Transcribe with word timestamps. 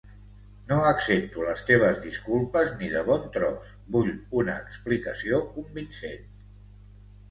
No 0.69 0.79
accepto 0.91 1.45
les 1.49 1.61
teves 1.67 2.01
disculpes 2.07 2.73
ni 2.81 2.91
de 2.95 3.05
bon 3.11 3.29
tros. 3.37 3.71
Vull 3.99 4.13
una 4.43 4.59
explicació 4.67 5.47
convincent. 5.57 6.31